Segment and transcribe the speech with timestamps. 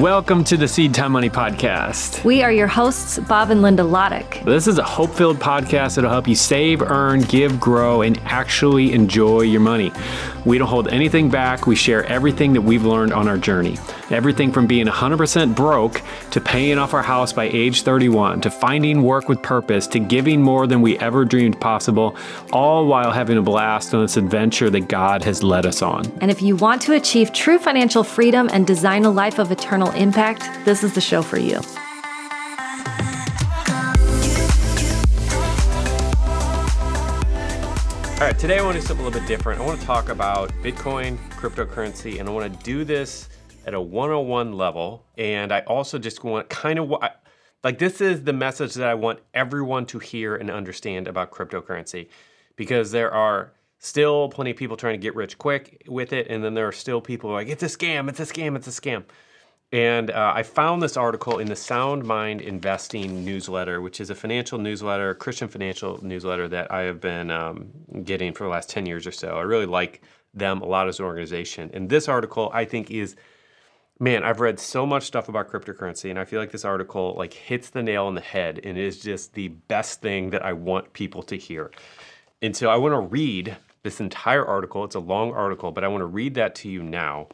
[0.00, 2.24] Welcome to the Seed Time Money Podcast.
[2.24, 4.44] We are your hosts, Bob and Linda Lotich.
[4.44, 8.92] This is a hope filled podcast that'll help you save, earn, give, grow, and actually
[8.92, 9.92] enjoy your money.
[10.44, 11.66] We don't hold anything back.
[11.66, 13.78] We share everything that we've learned on our journey.
[14.10, 16.02] Everything from being 100% broke
[16.32, 20.42] to paying off our house by age 31 to finding work with purpose to giving
[20.42, 22.16] more than we ever dreamed possible,
[22.52, 26.04] all while having a blast on this adventure that God has led us on.
[26.20, 29.90] And if you want to achieve true financial freedom and design a life of eternal
[29.92, 31.60] impact, this is the show for you.
[38.14, 39.60] All right, today I want to do something a little bit different.
[39.60, 43.28] I want to talk about Bitcoin, cryptocurrency, and I want to do this
[43.66, 45.04] at a 101 level.
[45.18, 46.94] And I also just want kind of
[47.64, 52.08] like this is the message that I want everyone to hear and understand about cryptocurrency
[52.54, 56.28] because there are still plenty of people trying to get rich quick with it.
[56.30, 58.54] And then there are still people who are like, it's a scam, it's a scam,
[58.54, 59.02] it's a scam.
[59.74, 64.14] And uh, I found this article in the Sound Mind Investing newsletter, which is a
[64.14, 67.72] financial newsletter, a Christian financial newsletter that I have been um,
[68.04, 69.36] getting for the last 10 years or so.
[69.36, 71.72] I really like them a lot as an organization.
[71.74, 73.16] And this article, I think, is
[73.98, 77.32] man, I've read so much stuff about cryptocurrency, and I feel like this article like
[77.32, 80.92] hits the nail on the head and is just the best thing that I want
[80.92, 81.72] people to hear.
[82.42, 84.84] And so I want to read this entire article.
[84.84, 87.26] It's a long article, but I want to read that to you now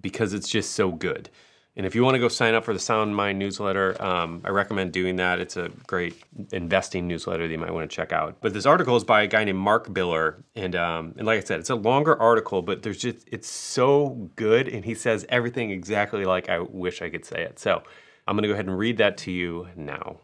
[0.00, 1.28] because it's just so good.
[1.74, 4.50] And if you want to go sign up for the Sound Mind newsletter, um, I
[4.50, 5.40] recommend doing that.
[5.40, 8.36] It's a great investing newsletter that you might want to check out.
[8.42, 11.44] But this article is by a guy named Mark Biller, and um, and like I
[11.44, 15.70] said, it's a longer article, but there's just it's so good, and he says everything
[15.70, 17.58] exactly like I wish I could say it.
[17.58, 17.82] So
[18.26, 20.18] I'm going to go ahead and read that to you now.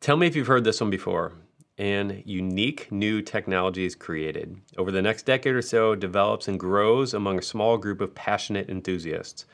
[0.00, 1.34] Tell me if you've heard this one before.
[1.78, 4.60] And unique new technology is created.
[4.76, 8.68] Over the next decade or so, develops and grows among a small group of passionate
[8.68, 9.46] enthusiasts.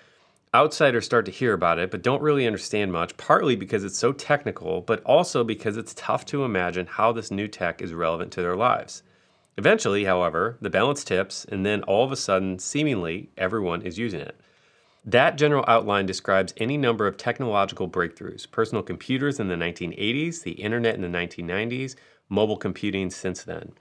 [0.55, 4.13] Outsiders start to hear about it, but don't really understand much, partly because it's so
[4.13, 8.41] technical, but also because it's tough to imagine how this new tech is relevant to
[8.41, 9.03] their lives.
[9.59, 14.21] Eventually, however, the balance tips, and then all of a sudden, seemingly, everyone is using
[14.21, 14.41] it.
[15.05, 20.53] That general outline describes any number of technological breakthroughs personal computers in the 1980s, the
[20.53, 21.95] internet in the 1990s,
[22.31, 23.73] mobile computing since then.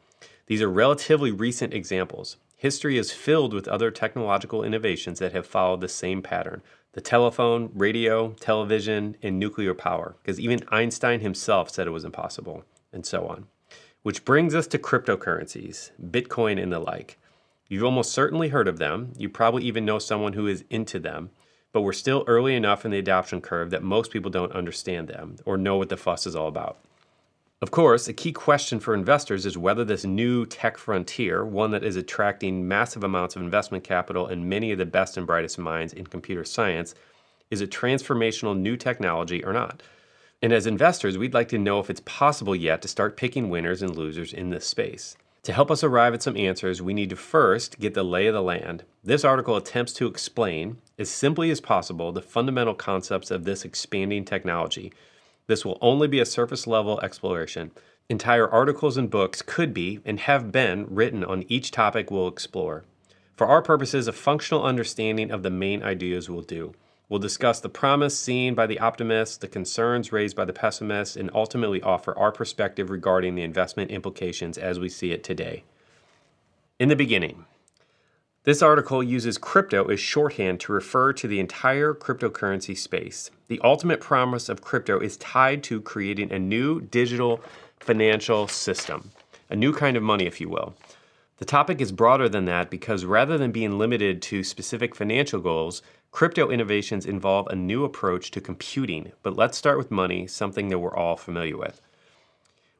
[0.47, 2.37] These are relatively recent examples.
[2.59, 6.63] History is filled with other technological innovations that have followed the same pattern
[6.93, 12.63] the telephone, radio, television, and nuclear power, because even Einstein himself said it was impossible,
[12.91, 13.45] and so on.
[14.01, 17.19] Which brings us to cryptocurrencies, Bitcoin and the like.
[17.67, 19.13] You've almost certainly heard of them.
[19.15, 21.29] You probably even know someone who is into them,
[21.71, 25.35] but we're still early enough in the adoption curve that most people don't understand them
[25.45, 26.79] or know what the fuss is all about.
[27.59, 31.83] Of course, a key question for investors is whether this new tech frontier, one that
[31.83, 35.91] is attracting massive amounts of investment capital and many of the best and brightest minds
[35.91, 36.93] in computer science,
[37.49, 39.81] is a transformational new technology or not.
[40.39, 43.81] And as investors, we'd like to know if it's possible yet to start picking winners
[43.81, 45.17] and losers in this space.
[45.41, 48.35] To help us arrive at some answers, we need to first get the lay of
[48.35, 48.83] the land.
[49.03, 54.25] This article attempts to explain, as simply as possible, the fundamental concepts of this expanding
[54.25, 54.93] technology
[55.47, 57.71] this will only be a surface level exploration.
[58.09, 62.85] Entire articles and books could be and have been written on each topic we'll explore.
[63.35, 66.73] For our purposes, a functional understanding of the main ideas will do.
[67.09, 71.31] We'll discuss the promise seen by the optimists, the concerns raised by the pessimists, and
[71.33, 75.63] ultimately offer our perspective regarding the investment implications as we see it today.
[76.79, 77.45] In the beginning,
[78.47, 83.29] this article uses crypto as shorthand to refer to the entire cryptocurrency space.
[83.49, 87.41] The ultimate promise of crypto is tied to creating a new digital
[87.81, 89.11] financial system,
[89.49, 90.77] a new kind of money, if you will.
[91.39, 95.81] The topic is broader than that because rather than being limited to specific financial goals,
[96.11, 99.11] crypto innovations involve a new approach to computing.
[99.23, 101.81] But let's start with money, something that we're all familiar with.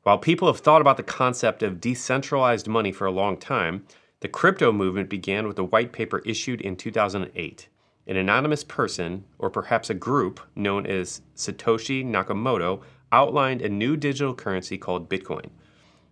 [0.04, 3.84] While people have thought about the concept of decentralized money for a long time,
[4.20, 7.68] the crypto movement began with a white paper issued in 2008.
[8.08, 12.82] An anonymous person, or perhaps a group known as Satoshi Nakamoto,
[13.12, 15.50] outlined a new digital currency called Bitcoin.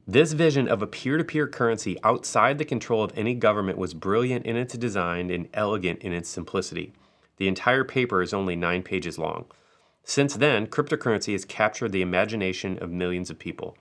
[0.07, 3.95] This vision of a peer to peer currency outside the control of any government was
[3.95, 6.93] brilliant in its design and elegant in its simplicity.
[7.37, 9.45] The entire paper is only nine pages long.
[10.03, 13.75] Since then, cryptocurrency has captured the imagination of millions of people.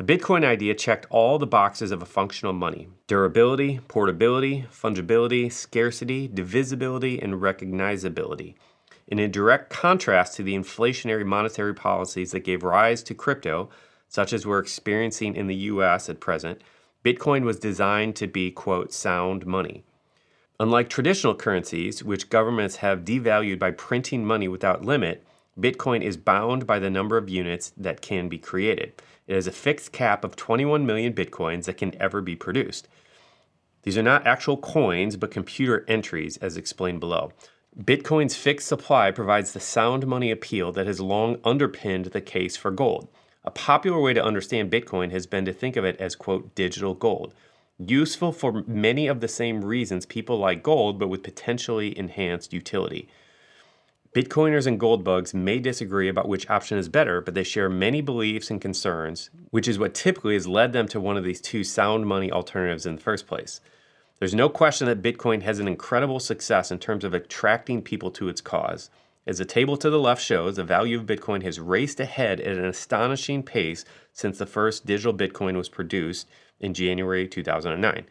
[0.00, 6.26] The Bitcoin idea checked all the boxes of a functional money durability, portability, fungibility, scarcity,
[6.26, 8.54] divisibility, and recognizability.
[9.06, 13.68] In a direct contrast to the inflationary monetary policies that gave rise to crypto,
[14.08, 16.62] such as we're experiencing in the US at present,
[17.04, 19.84] Bitcoin was designed to be, quote, sound money.
[20.58, 25.22] Unlike traditional currencies, which governments have devalued by printing money without limit,
[25.60, 28.94] Bitcoin is bound by the number of units that can be created.
[29.30, 32.88] It has a fixed cap of 21 million Bitcoins that can ever be produced.
[33.84, 37.30] These are not actual coins, but computer entries, as explained below.
[37.78, 42.72] Bitcoin's fixed supply provides the sound money appeal that has long underpinned the case for
[42.72, 43.06] gold.
[43.44, 46.94] A popular way to understand Bitcoin has been to think of it as, quote, digital
[46.94, 47.32] gold.
[47.78, 53.08] Useful for many of the same reasons people like gold, but with potentially enhanced utility.
[54.12, 58.00] Bitcoiners and gold bugs may disagree about which option is better, but they share many
[58.00, 61.62] beliefs and concerns, which is what typically has led them to one of these two
[61.62, 63.60] sound money alternatives in the first place.
[64.18, 68.28] There's no question that Bitcoin has an incredible success in terms of attracting people to
[68.28, 68.90] its cause.
[69.28, 72.58] As the table to the left shows, the value of Bitcoin has raced ahead at
[72.58, 76.28] an astonishing pace since the first digital Bitcoin was produced
[76.58, 78.06] in January 2009.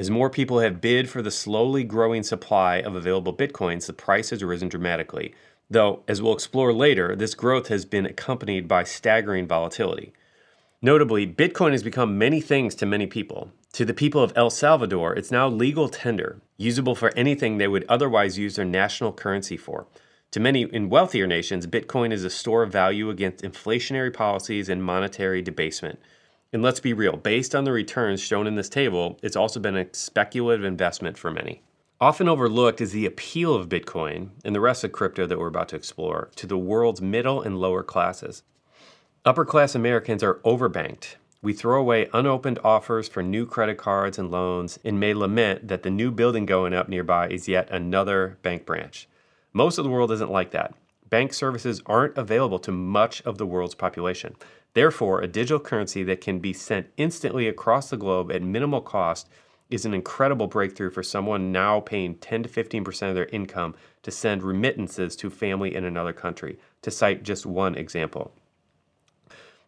[0.00, 4.30] As more people have bid for the slowly growing supply of available bitcoins, the price
[4.30, 5.34] has risen dramatically.
[5.68, 10.14] Though, as we'll explore later, this growth has been accompanied by staggering volatility.
[10.80, 13.52] Notably, Bitcoin has become many things to many people.
[13.74, 17.84] To the people of El Salvador, it's now legal tender, usable for anything they would
[17.86, 19.86] otherwise use their national currency for.
[20.30, 24.82] To many in wealthier nations, Bitcoin is a store of value against inflationary policies and
[24.82, 25.98] monetary debasement.
[26.52, 29.76] And let's be real, based on the returns shown in this table, it's also been
[29.76, 31.62] a speculative investment for many.
[32.00, 35.68] Often overlooked is the appeal of Bitcoin and the rest of crypto that we're about
[35.68, 38.42] to explore to the world's middle and lower classes.
[39.24, 41.14] Upper class Americans are overbanked.
[41.40, 45.84] We throw away unopened offers for new credit cards and loans and may lament that
[45.84, 49.08] the new building going up nearby is yet another bank branch.
[49.52, 50.74] Most of the world isn't like that.
[51.08, 54.34] Bank services aren't available to much of the world's population.
[54.74, 59.28] Therefore, a digital currency that can be sent instantly across the globe at minimal cost
[59.68, 64.10] is an incredible breakthrough for someone now paying 10 to 15% of their income to
[64.10, 68.32] send remittances to family in another country, to cite just one example.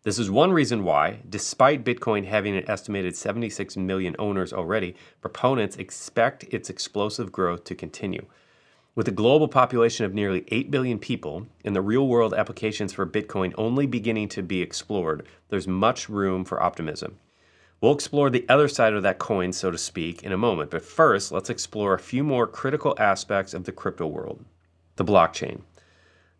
[0.05, 5.77] This is one reason why, despite Bitcoin having an estimated 76 million owners already, proponents
[5.77, 8.27] expect its explosive growth to continue.
[8.95, 13.07] With a global population of nearly 8 billion people and the real world applications for
[13.07, 17.19] Bitcoin only beginning to be explored, there's much room for optimism.
[17.81, 20.85] We'll explore the other side of that coin, so to speak, in a moment, but
[20.85, 24.45] first, let's explore a few more critical aspects of the crypto world
[24.97, 25.63] the blockchain.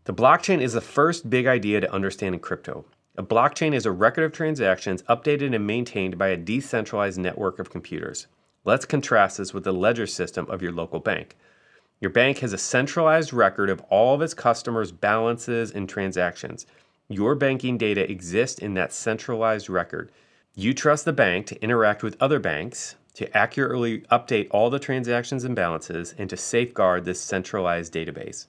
[0.05, 2.85] The blockchain is the first big idea to understand in crypto.
[3.17, 7.71] A blockchain is a record of transactions updated and maintained by a decentralized network of
[7.71, 8.27] computers.
[8.67, 11.35] Let's contrast this with the ledger system of your local bank.
[12.03, 16.67] Your bank has a centralized record of all of its customers' balances and transactions.
[17.09, 20.11] Your banking data exists in that centralized record.
[20.57, 25.45] You trust the bank to interact with other banks, to accurately update all the transactions
[25.45, 28.49] and balances, and to safeguard this centralized database.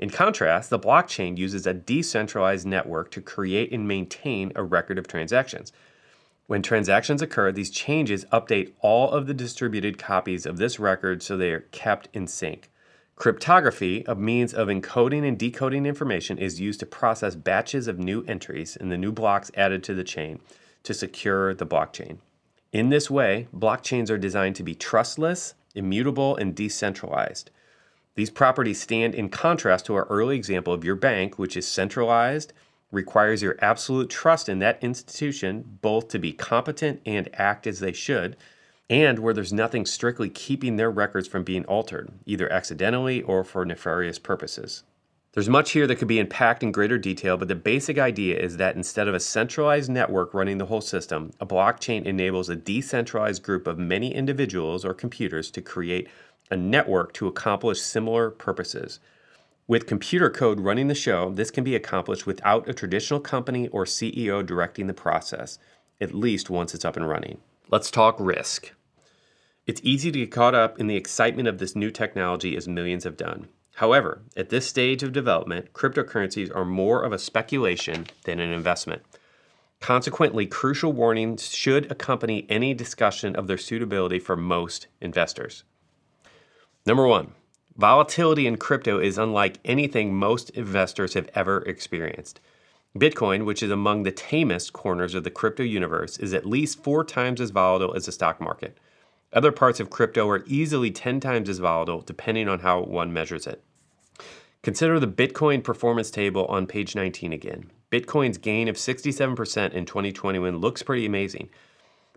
[0.00, 5.06] In contrast, the blockchain uses a decentralized network to create and maintain a record of
[5.06, 5.72] transactions.
[6.48, 11.36] When transactions occur, these changes update all of the distributed copies of this record so
[11.36, 12.68] they are kept in sync.
[13.18, 18.24] Cryptography, a means of encoding and decoding information, is used to process batches of new
[18.28, 20.38] entries and the new blocks added to the chain
[20.84, 22.18] to secure the blockchain.
[22.72, 27.50] In this way, blockchains are designed to be trustless, immutable, and decentralized.
[28.14, 32.52] These properties stand in contrast to our early example of your bank, which is centralized,
[32.92, 37.92] requires your absolute trust in that institution both to be competent and act as they
[37.92, 38.36] should,
[38.90, 43.64] and where there's nothing strictly keeping their records from being altered, either accidentally or for
[43.64, 44.84] nefarious purposes.
[45.32, 48.56] There's much here that could be unpacked in greater detail, but the basic idea is
[48.56, 53.42] that instead of a centralized network running the whole system, a blockchain enables a decentralized
[53.42, 56.08] group of many individuals or computers to create
[56.50, 59.00] a network to accomplish similar purposes.
[59.66, 63.84] With computer code running the show, this can be accomplished without a traditional company or
[63.84, 65.58] CEO directing the process,
[66.00, 67.38] at least once it's up and running.
[67.68, 68.72] Let's talk risk.
[69.68, 73.04] It's easy to get caught up in the excitement of this new technology as millions
[73.04, 73.48] have done.
[73.74, 79.02] However, at this stage of development, cryptocurrencies are more of a speculation than an investment.
[79.78, 85.64] Consequently, crucial warnings should accompany any discussion of their suitability for most investors.
[86.86, 87.34] Number one,
[87.76, 92.40] volatility in crypto is unlike anything most investors have ever experienced.
[92.96, 97.04] Bitcoin, which is among the tamest corners of the crypto universe, is at least four
[97.04, 98.78] times as volatile as the stock market.
[99.32, 103.46] Other parts of crypto are easily 10 times as volatile depending on how one measures
[103.46, 103.62] it.
[104.62, 107.70] Consider the Bitcoin performance table on page 19 again.
[107.90, 111.48] Bitcoin's gain of 67% in 2021 looks pretty amazing.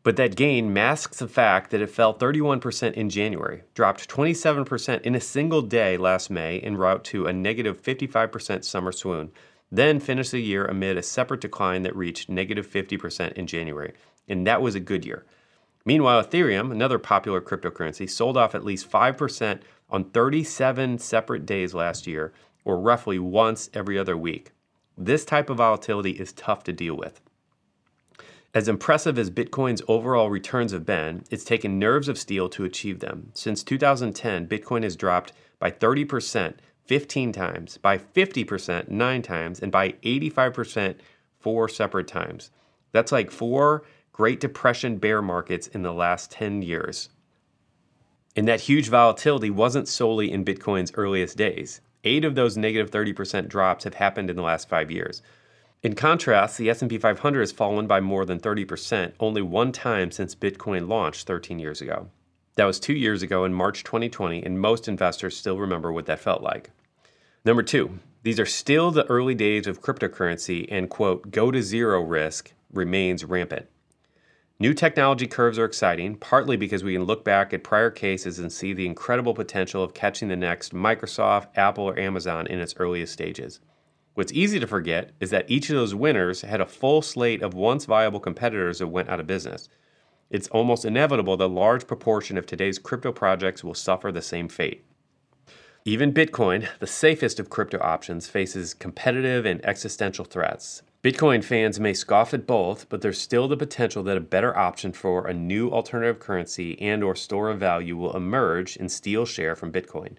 [0.03, 5.13] But that gain masks the fact that it fell 31% in January, dropped 27% in
[5.13, 9.31] a single day last May en route to a negative 55% summer swoon,
[9.71, 13.93] then finished the year amid a separate decline that reached negative 50% in January.
[14.27, 15.25] And that was a good year.
[15.85, 22.07] Meanwhile, Ethereum, another popular cryptocurrency, sold off at least 5% on 37 separate days last
[22.07, 22.33] year,
[22.63, 24.51] or roughly once every other week.
[24.97, 27.21] This type of volatility is tough to deal with.
[28.53, 32.99] As impressive as Bitcoin's overall returns have been, it's taken nerves of steel to achieve
[32.99, 33.31] them.
[33.33, 39.91] Since 2010, Bitcoin has dropped by 30% 15 times, by 50% 9 times, and by
[40.03, 40.95] 85%
[41.39, 42.51] 4 separate times.
[42.91, 47.09] That's like four Great Depression bear markets in the last 10 years.
[48.35, 51.81] And that huge volatility wasn't solely in Bitcoin's earliest days.
[52.03, 55.21] Eight of those negative 30% drops have happened in the last five years.
[55.81, 60.35] In contrast, the S&P 500 has fallen by more than 30% only one time since
[60.35, 62.09] Bitcoin launched 13 years ago.
[62.55, 66.19] That was 2 years ago in March 2020 and most investors still remember what that
[66.19, 66.71] felt like.
[67.45, 72.01] Number 2, these are still the early days of cryptocurrency and quote go to zero
[72.01, 73.67] risk remains rampant.
[74.61, 78.53] New technology curves are exciting, partly because we can look back at prior cases and
[78.53, 83.11] see the incredible potential of catching the next Microsoft, Apple, or Amazon in its earliest
[83.11, 83.59] stages.
[84.13, 87.55] What's easy to forget is that each of those winners had a full slate of
[87.55, 89.67] once viable competitors that went out of business.
[90.29, 94.47] It's almost inevitable that a large proportion of today's crypto projects will suffer the same
[94.47, 94.85] fate.
[95.85, 100.83] Even Bitcoin, the safest of crypto options, faces competitive and existential threats.
[101.03, 104.93] Bitcoin fans may scoff at both, but there's still the potential that a better option
[104.93, 109.55] for a new alternative currency and or store of value will emerge and steal share
[109.55, 110.15] from Bitcoin.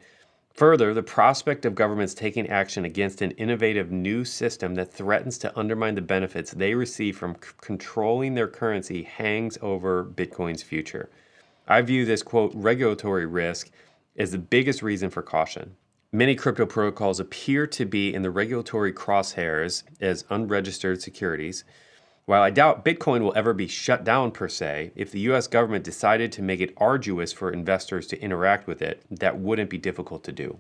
[0.55, 5.57] Further, the prospect of governments taking action against an innovative new system that threatens to
[5.57, 11.09] undermine the benefits they receive from c- controlling their currency hangs over Bitcoin's future.
[11.69, 13.71] I view this quote regulatory risk
[14.17, 15.77] as the biggest reason for caution.
[16.15, 21.65] Many crypto protocols appear to be in the regulatory crosshairs as unregistered securities.
[22.27, 25.87] While I doubt Bitcoin will ever be shut down per se, if the US government
[25.87, 30.23] decided to make it arduous for investors to interact with it, that wouldn't be difficult
[30.25, 30.59] to do.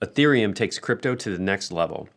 [0.00, 2.08] Ethereum takes crypto to the next level.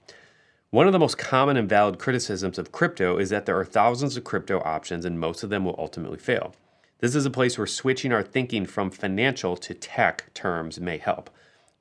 [0.69, 4.15] One of the most common and valid criticisms of crypto is that there are thousands
[4.15, 6.55] of crypto options and most of them will ultimately fail.
[6.99, 11.29] This is a place where switching our thinking from financial to tech terms may help.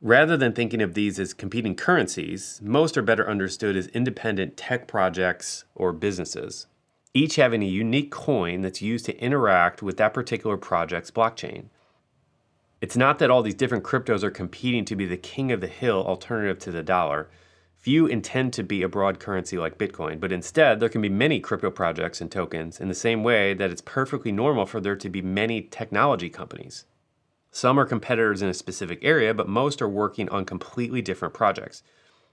[0.03, 4.89] Rather than thinking of these as competing currencies, most are better understood as independent tech
[4.89, 6.67] projects or businesses
[7.13, 11.65] each having a unique coin that's used to interact with that particular project's blockchain.
[12.81, 15.67] It's not that all these different cryptos are competing to be the king of the
[15.67, 17.29] hill alternative to the dollar.
[17.77, 21.41] Few intend to be a broad currency like Bitcoin, but instead, there can be many
[21.41, 25.09] crypto projects and tokens in the same way that it's perfectly normal for there to
[25.09, 26.85] be many technology companies.
[27.51, 31.83] Some are competitors in a specific area, but most are working on completely different projects.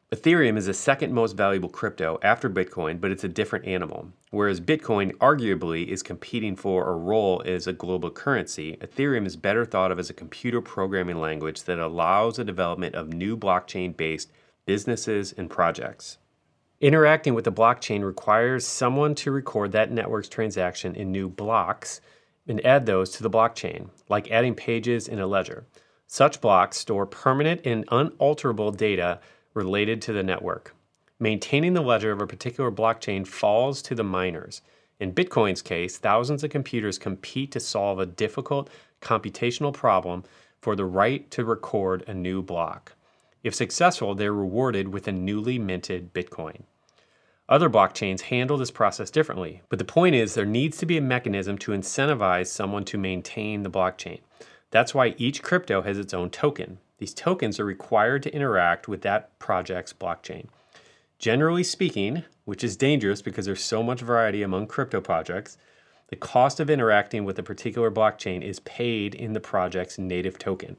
[0.09, 4.13] Ethereum is the second most valuable crypto after Bitcoin, but it's a different animal.
[4.29, 9.65] Whereas Bitcoin arguably is competing for a role as a global currency, Ethereum is better
[9.65, 14.31] thought of as a computer programming language that allows the development of new blockchain based
[14.65, 16.19] businesses and projects.
[16.79, 21.99] Interacting with the blockchain requires someone to record that network's transaction in new blocks
[22.47, 25.65] and add those to the blockchain, like adding pages in a ledger.
[26.07, 29.19] Such blocks store permanent and unalterable data
[29.53, 30.73] related to the network.
[31.19, 34.61] Maintaining the ledger of a particular blockchain falls to the miners.
[34.99, 38.69] In Bitcoin's case, thousands of computers compete to solve a difficult
[39.01, 40.23] computational problem
[40.61, 42.93] for the right to record a new block.
[43.43, 46.63] If successful, they're rewarded with a newly minted Bitcoin.
[47.49, 51.01] Other blockchains handle this process differently, but the point is there needs to be a
[51.01, 54.19] mechanism to incentivize someone to maintain the blockchain.
[54.69, 56.79] That's why each crypto has its own token.
[56.97, 60.47] These tokens are required to interact with that project's blockchain.
[61.19, 65.57] Generally speaking, which is dangerous because there's so much variety among crypto projects,
[66.09, 70.75] the cost of interacting with a particular blockchain is paid in the project's native token.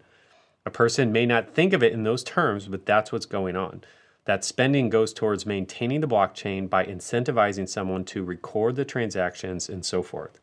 [0.67, 3.83] A person may not think of it in those terms, but that's what's going on.
[4.29, 9.87] That spending goes towards maintaining the blockchain by incentivizing someone to record the transactions and
[9.87, 10.39] so forth.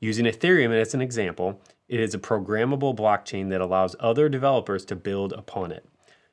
[0.00, 4.96] Using Ethereum as an example, it is a programmable blockchain that allows other developers to
[4.96, 5.86] build upon it.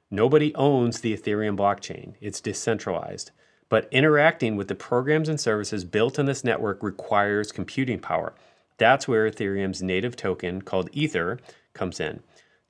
[0.10, 3.30] Nobody owns the Ethereum blockchain, it's decentralized.
[3.70, 8.34] But interacting with the programs and services built on this network requires computing power.
[8.80, 11.38] That's where Ethereum's native token, called Ether,
[11.74, 12.24] comes in.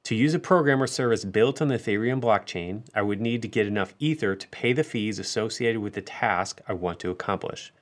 [0.07, 3.47] To use a program or service built on the Ethereum blockchain, I would need to
[3.49, 7.73] get enough Ether to pay the fees associated with the task I want to accomplish.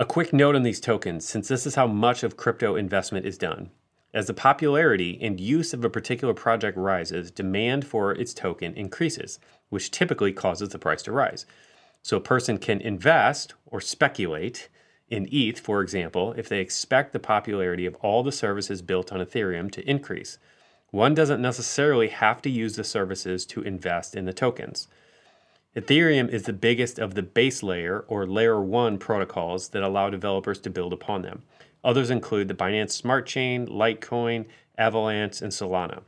[0.00, 3.38] A quick note on these tokens, since this is how much of crypto investment is
[3.38, 3.70] done.
[4.12, 9.38] As the popularity and use of a particular project rises, demand for its token increases,
[9.68, 11.46] which typically causes the price to rise.
[12.02, 14.68] So a person can invest or speculate
[15.08, 19.20] in ETH, for example, if they expect the popularity of all the services built on
[19.20, 20.38] Ethereum to increase.
[20.90, 24.88] One doesn't necessarily have to use the services to invest in the tokens.
[25.74, 30.58] Ethereum is the biggest of the base layer or layer 1 protocols that allow developers
[30.60, 31.42] to build upon them.
[31.84, 34.46] Others include the Binance Smart Chain, Litecoin,
[34.78, 36.02] Avalanche, and Solana.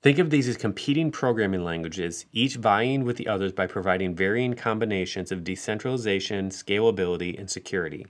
[0.00, 4.54] Think of these as competing programming languages, each vying with the others by providing varying
[4.54, 8.06] combinations of decentralization, scalability, and security.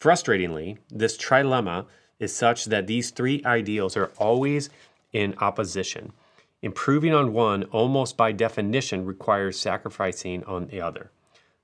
[0.00, 1.84] Frustratingly, this trilemma
[2.18, 4.70] is such that these three ideals are always
[5.12, 6.12] in opposition.
[6.62, 11.10] Improving on one almost by definition requires sacrificing on the other.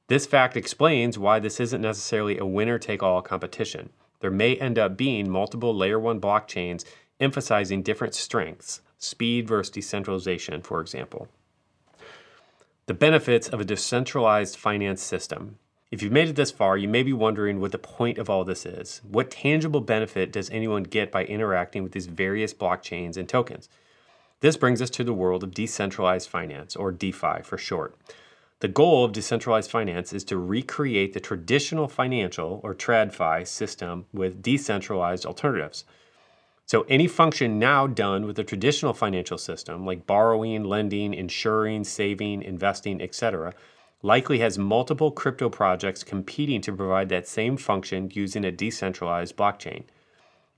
[0.08, 3.90] This fact explains why this isn't necessarily a winner take all competition.
[4.20, 6.84] There may end up being multiple layer 1 blockchains
[7.20, 11.28] emphasizing different strengths, speed versus decentralization, for example.
[12.86, 15.58] The benefits of a decentralized finance system.
[15.90, 18.44] If you've made it this far, you may be wondering what the point of all
[18.44, 19.00] this is.
[19.08, 23.70] What tangible benefit does anyone get by interacting with these various blockchains and tokens?
[24.40, 27.96] This brings us to the world of decentralized finance, or DeFi for short.
[28.60, 34.42] The goal of decentralized finance is to recreate the traditional financial, or TradFi, system with
[34.42, 35.84] decentralized alternatives.
[36.66, 42.42] So, any function now done with the traditional financial system, like borrowing, lending, insuring, saving,
[42.42, 43.54] investing, etc.,
[44.02, 49.84] likely has multiple crypto projects competing to provide that same function using a decentralized blockchain.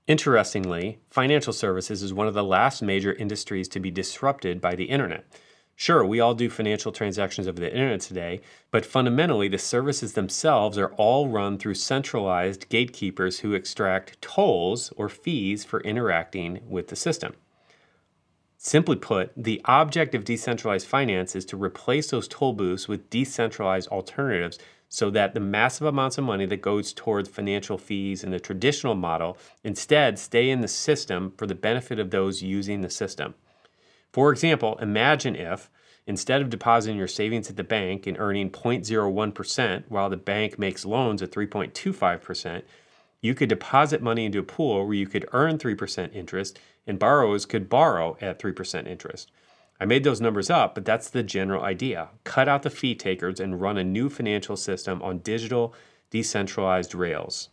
[0.07, 4.85] Interestingly, financial services is one of the last major industries to be disrupted by the
[4.85, 5.25] internet.
[5.75, 10.77] Sure, we all do financial transactions over the internet today, but fundamentally, the services themselves
[10.77, 16.95] are all run through centralized gatekeepers who extract tolls or fees for interacting with the
[16.95, 17.33] system.
[18.63, 23.87] Simply put, the object of decentralized finance is to replace those toll booths with decentralized
[23.87, 28.39] alternatives so that the massive amounts of money that goes towards financial fees in the
[28.39, 33.33] traditional model instead stay in the system for the benefit of those using the system.
[34.13, 35.71] For example, imagine if
[36.05, 40.85] instead of depositing your savings at the bank and earning 0.01% while the bank makes
[40.85, 42.61] loans at 3.25%,
[43.21, 47.45] you could deposit money into a pool where you could earn 3% interest and borrowers
[47.45, 49.31] could borrow at 3% interest.
[49.79, 52.09] I made those numbers up, but that's the general idea.
[52.23, 55.73] Cut out the fee takers and run a new financial system on digital,
[56.11, 57.49] decentralized rails.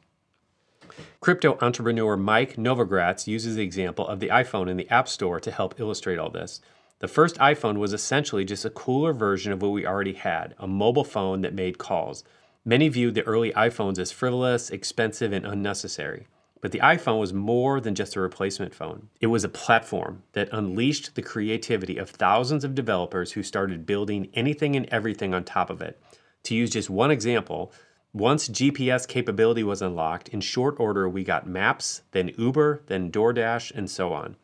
[1.20, 5.50] Crypto entrepreneur Mike Novogratz uses the example of the iPhone in the App Store to
[5.50, 6.60] help illustrate all this.
[6.98, 10.66] The first iPhone was essentially just a cooler version of what we already had a
[10.66, 12.24] mobile phone that made calls.
[12.64, 16.26] Many viewed the early iPhones as frivolous, expensive, and unnecessary.
[16.60, 19.08] But the iPhone was more than just a replacement phone.
[19.20, 24.28] It was a platform that unleashed the creativity of thousands of developers who started building
[24.34, 26.00] anything and everything on top of it.
[26.44, 27.72] To use just one example,
[28.12, 33.70] once GPS capability was unlocked, in short order we got Maps, then Uber, then DoorDash,
[33.74, 34.36] and so on.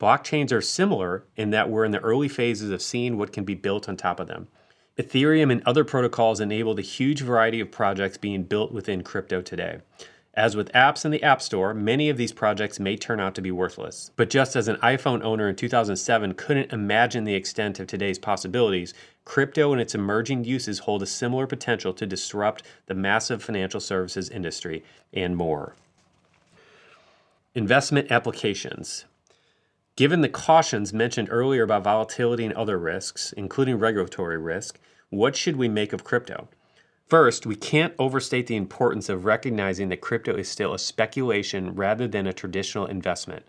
[0.00, 3.54] Blockchains are similar in that we're in the early phases of seeing what can be
[3.54, 4.48] built on top of them.
[4.98, 9.78] Ethereum and other protocols enable the huge variety of projects being built within crypto today.
[10.36, 13.42] As with apps in the App Store, many of these projects may turn out to
[13.42, 14.10] be worthless.
[14.16, 18.94] But just as an iPhone owner in 2007 couldn't imagine the extent of today's possibilities,
[19.24, 24.28] crypto and its emerging uses hold a similar potential to disrupt the massive financial services
[24.28, 25.76] industry and more.
[27.54, 29.04] Investment applications.
[29.94, 35.54] Given the cautions mentioned earlier about volatility and other risks, including regulatory risk, what should
[35.54, 36.48] we make of crypto?
[37.06, 42.08] First, we can't overstate the importance of recognizing that crypto is still a speculation rather
[42.08, 43.44] than a traditional investment.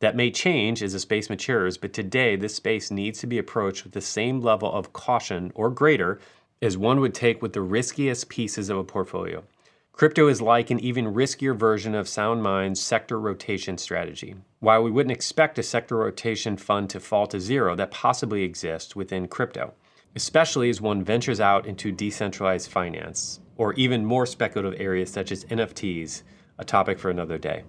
[0.00, 3.84] That may change as the space matures, but today this space needs to be approached
[3.84, 6.18] with the same level of caution or greater
[6.62, 9.44] as one would take with the riskiest pieces of a portfolio.
[9.92, 14.34] Crypto is like an even riskier version of Sound Mind's sector rotation strategy.
[14.60, 18.96] While we wouldn't expect a sector rotation fund to fall to zero, that possibly exists
[18.96, 19.74] within crypto
[20.16, 25.44] especially as one ventures out into decentralized finance or even more speculative areas such as
[25.46, 26.22] NFTs,
[26.58, 27.64] a topic for another day.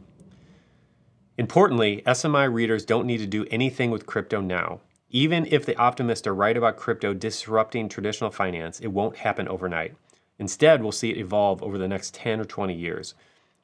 [1.37, 4.79] Importantly, SMI readers don't need to do anything with crypto now.
[5.09, 9.95] Even if the optimists are right about crypto disrupting traditional finance, it won't happen overnight.
[10.39, 13.15] Instead, we'll see it evolve over the next 10 or 20 years.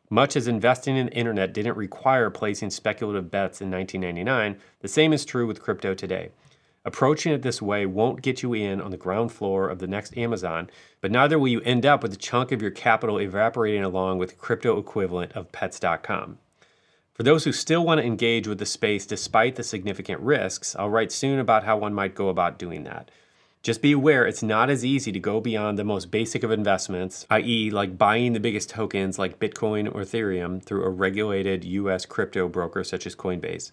[0.09, 5.13] Much as investing in the internet didn't require placing speculative bets in 1999, the same
[5.13, 6.31] is true with crypto today.
[6.83, 10.17] Approaching it this way won't get you in on the ground floor of the next
[10.17, 14.17] Amazon, but neither will you end up with a chunk of your capital evaporating along
[14.17, 16.39] with the crypto equivalent of pets.com.
[17.13, 20.89] For those who still want to engage with the space despite the significant risks, I'll
[20.89, 23.11] write soon about how one might go about doing that.
[23.61, 27.27] Just be aware it's not as easy to go beyond the most basic of investments,
[27.29, 32.47] i.e., like buying the biggest tokens like Bitcoin or Ethereum through a regulated US crypto
[32.47, 33.71] broker such as Coinbase.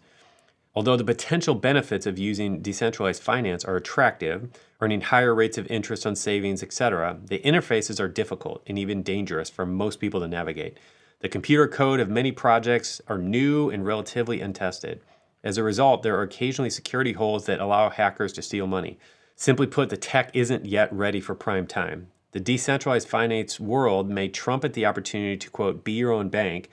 [0.79, 4.49] Although the potential benefits of using decentralized finance are attractive,
[4.81, 9.51] earning higher rates of interest on savings, etc., the interfaces are difficult and even dangerous
[9.51, 10.79] for most people to navigate.
[11.19, 15.01] The computer code of many projects are new and relatively untested.
[15.43, 19.01] As a result, there are occasionally security holes that allow hackers to steal money.
[19.35, 22.07] Simply put, the tech isn't yet ready for prime time.
[22.31, 26.71] The decentralized finance world may trumpet the opportunity to, quote, be your own bank,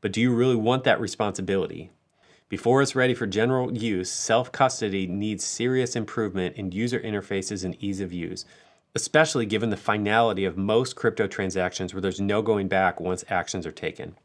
[0.00, 1.90] but do you really want that responsibility?
[2.48, 7.76] Before it's ready for general use, self custody needs serious improvement in user interfaces and
[7.78, 8.46] ease of use,
[8.94, 13.66] especially given the finality of most crypto transactions where there's no going back once actions
[13.66, 14.16] are taken.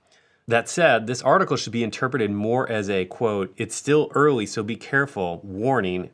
[0.47, 4.63] That said, this article should be interpreted more as a quote, it's still early, so
[4.63, 6.09] be careful warning,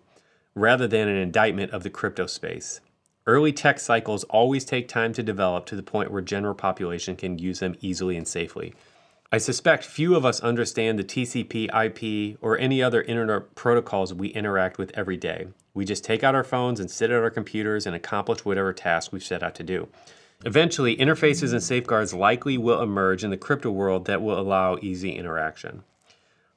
[0.55, 2.81] rather than an indictment of the crypto space.
[3.27, 7.37] Early tech cycles always take time to develop to the point where general population can
[7.37, 8.73] use them easily and safely.
[9.31, 14.29] I suspect few of us understand the TCP, IP, or any other internet protocols we
[14.29, 15.49] interact with every day.
[15.75, 19.13] We just take out our phones and sit at our computers and accomplish whatever task
[19.13, 19.87] we've set out to do.
[20.45, 25.11] Eventually, interfaces and safeguards likely will emerge in the crypto world that will allow easy
[25.11, 25.83] interaction.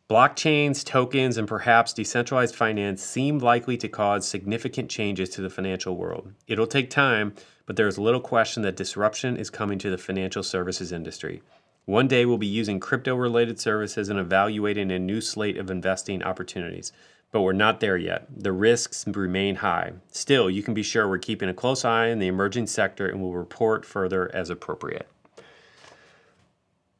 [0.08, 5.94] Blockchains, tokens, and perhaps decentralized finance seem likely to cause significant changes to the financial
[5.94, 6.32] world.
[6.46, 7.34] It'll take time,
[7.66, 11.42] but there is little question that disruption is coming to the financial services industry.
[11.84, 16.22] One day we'll be using crypto related services and evaluating a new slate of investing
[16.22, 16.92] opportunities.
[17.32, 18.26] But we're not there yet.
[18.36, 19.94] The risks remain high.
[20.10, 23.20] Still, you can be sure we're keeping a close eye on the emerging sector and
[23.20, 25.08] we'll report further as appropriate.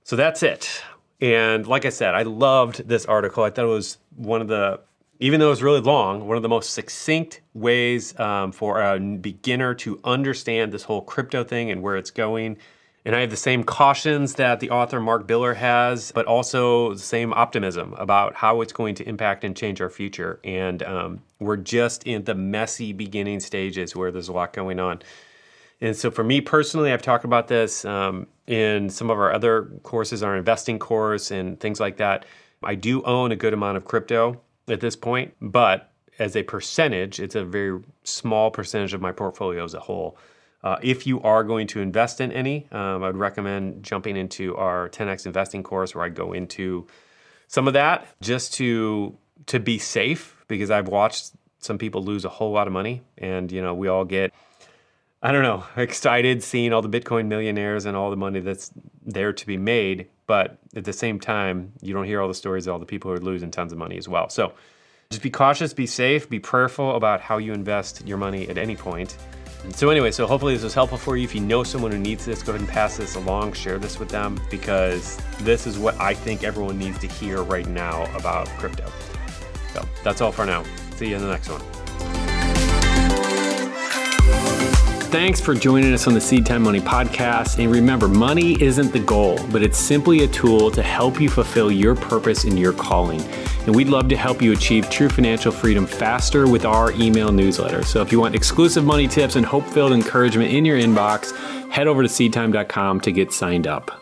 [0.04, 0.82] So that's it.
[1.20, 3.44] And like I said, I loved this article.
[3.44, 4.80] I thought it was one of the,
[5.20, 8.98] even though it was really long, one of the most succinct ways um, for a
[8.98, 12.56] beginner to understand this whole crypto thing and where it's going.
[13.04, 17.00] And I have the same cautions that the author Mark Biller has, but also the
[17.00, 20.38] same optimism about how it's going to impact and change our future.
[20.44, 25.02] And um, we're just in the messy beginning stages where there's a lot going on.
[25.80, 29.64] And so, for me personally, I've talked about this um, in some of our other
[29.82, 32.24] courses, our investing course, and things like that.
[32.62, 37.18] I do own a good amount of crypto at this point, but as a percentage,
[37.18, 40.16] it's a very small percentage of my portfolio as a whole.
[40.64, 44.56] Uh, if you are going to invest in any, um, I would recommend jumping into
[44.56, 46.86] our 10x investing course where I go into
[47.48, 52.28] some of that just to to be safe because I've watched some people lose a
[52.28, 54.32] whole lot of money and you know we all get
[55.20, 58.70] I don't know excited seeing all the Bitcoin millionaires and all the money that's
[59.04, 62.68] there to be made, but at the same time you don't hear all the stories
[62.68, 64.28] of all the people who are losing tons of money as well.
[64.28, 64.52] So
[65.10, 68.76] just be cautious, be safe, be prayerful about how you invest your money at any
[68.76, 69.16] point.
[69.70, 71.24] So anyway, so hopefully this was helpful for you.
[71.24, 73.98] If you know someone who needs this, go ahead and pass this along, share this
[73.98, 78.48] with them because this is what I think everyone needs to hear right now about
[78.58, 78.90] crypto.
[79.72, 80.64] So that's all for now.
[80.96, 81.81] See you in the next one.
[85.12, 87.62] Thanks for joining us on the Seed Time Money podcast.
[87.62, 91.70] And remember, money isn't the goal, but it's simply a tool to help you fulfill
[91.70, 93.20] your purpose and your calling.
[93.66, 97.84] And we'd love to help you achieve true financial freedom faster with our email newsletter.
[97.84, 101.36] So if you want exclusive money tips and hope filled encouragement in your inbox,
[101.68, 104.01] head over to seedtime.com to get signed up.